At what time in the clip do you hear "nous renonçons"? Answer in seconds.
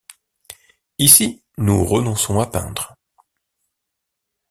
1.59-2.39